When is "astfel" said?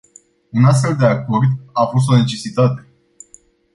0.65-0.95